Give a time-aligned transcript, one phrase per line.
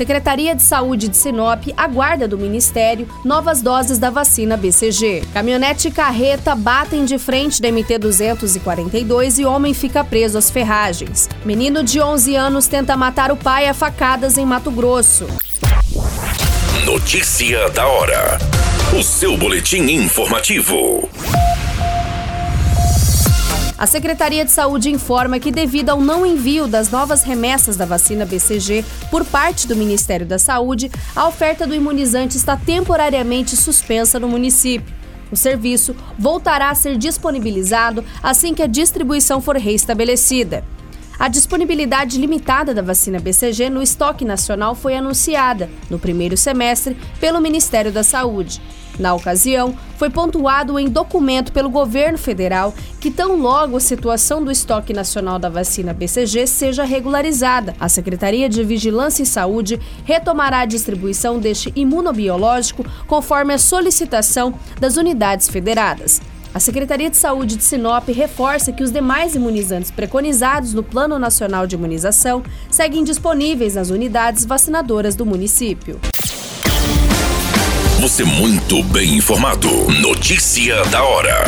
[0.00, 5.24] Secretaria de Saúde de Sinop aguarda do Ministério novas doses da vacina BCG.
[5.34, 11.28] Caminhonete e carreta batem de frente da MT-242 e homem fica preso às ferragens.
[11.44, 15.26] Menino de 11 anos tenta matar o pai a facadas em Mato Grosso.
[16.86, 18.38] Notícia da hora.
[18.98, 21.10] O seu boletim informativo.
[23.80, 28.26] A Secretaria de Saúde informa que, devido ao não envio das novas remessas da vacina
[28.26, 34.28] BCG por parte do Ministério da Saúde, a oferta do imunizante está temporariamente suspensa no
[34.28, 34.94] município.
[35.32, 40.62] O serviço voltará a ser disponibilizado assim que a distribuição for reestabelecida.
[41.18, 47.40] A disponibilidade limitada da vacina BCG no estoque nacional foi anunciada, no primeiro semestre, pelo
[47.40, 48.60] Ministério da Saúde.
[49.00, 54.50] Na ocasião, foi pontuado em documento pelo governo federal que, tão logo a situação do
[54.50, 60.66] estoque nacional da vacina BCG seja regularizada, a Secretaria de Vigilância em Saúde retomará a
[60.66, 66.20] distribuição deste imunobiológico conforme a solicitação das unidades federadas.
[66.52, 71.66] A Secretaria de Saúde de Sinop reforça que os demais imunizantes preconizados no Plano Nacional
[71.66, 75.98] de Imunização seguem disponíveis nas unidades vacinadoras do município.
[78.00, 79.68] Você muito bem informado.
[80.00, 81.44] Notícia da hora.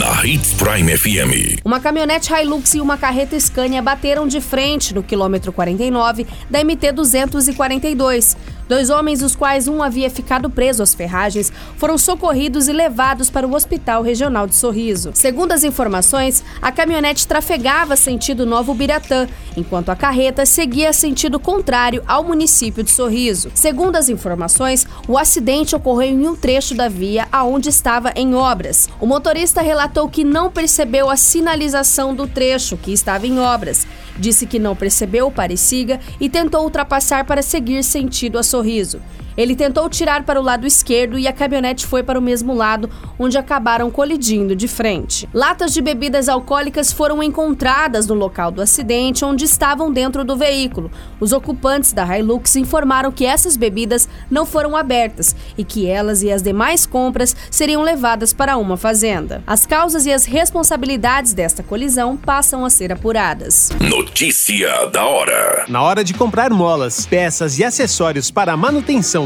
[0.00, 1.60] Na Hits Prime FM.
[1.64, 6.90] Uma caminhonete Hilux e uma carreta Scania bateram de frente no quilômetro 49 da MT
[6.90, 8.36] 242.
[8.68, 13.46] Dois homens, os quais um havia ficado preso às ferragens, foram socorridos e levados para
[13.46, 15.12] o Hospital Regional de Sorriso.
[15.14, 22.02] Segundo as informações, a caminhonete trafegava sentido Novo Biratã, enquanto a carreta seguia sentido contrário
[22.08, 23.52] ao município de Sorriso.
[23.54, 28.88] Segundo as informações, o acidente ocorreu em um trecho da via aonde estava em obras.
[29.00, 33.86] O motorista relatou que não percebeu a sinalização do trecho que estava em obras.
[34.18, 39.00] Disse que não percebeu o pare-siga e tentou ultrapassar para seguir sentido a sorriso sorriso.
[39.36, 42.88] Ele tentou tirar para o lado esquerdo e a caminhonete foi para o mesmo lado,
[43.18, 45.28] onde acabaram colidindo de frente.
[45.34, 50.90] Latas de bebidas alcoólicas foram encontradas no local do acidente, onde estavam dentro do veículo.
[51.20, 56.30] Os ocupantes da Hilux informaram que essas bebidas não foram abertas e que elas e
[56.30, 59.42] as demais compras seriam levadas para uma fazenda.
[59.46, 63.70] As causas e as responsabilidades desta colisão passam a ser apuradas.
[63.80, 65.64] Notícia da hora.
[65.68, 69.25] Na hora de comprar molas, peças e acessórios para a manutenção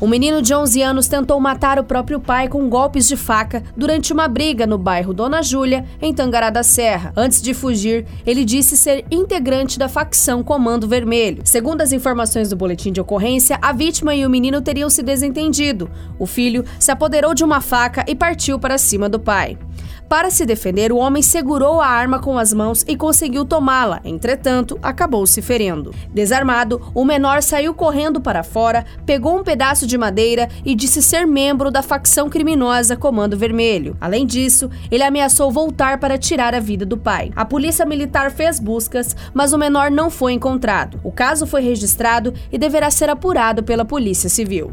[0.00, 4.14] Um menino de 11 anos tentou matar o próprio pai com golpes de faca durante
[4.14, 7.12] uma briga no bairro Dona Júlia, em Tangará da Serra.
[7.14, 11.42] Antes de fugir, ele disse ser integrante da facção Comando Vermelho.
[11.44, 15.90] Segundo as informações do boletim de ocorrência, a vítima e o menino teriam se desentendido.
[16.18, 19.58] O filho se apoderou de uma faca e partiu para cima do pai.
[20.10, 24.76] Para se defender, o homem segurou a arma com as mãos e conseguiu tomá-la, entretanto,
[24.82, 25.94] acabou se ferindo.
[26.12, 31.28] Desarmado, o menor saiu correndo para fora, pegou um pedaço de madeira e disse ser
[31.28, 33.96] membro da facção criminosa Comando Vermelho.
[34.00, 37.30] Além disso, ele ameaçou voltar para tirar a vida do pai.
[37.36, 40.98] A polícia militar fez buscas, mas o menor não foi encontrado.
[41.04, 44.72] O caso foi registrado e deverá ser apurado pela Polícia Civil.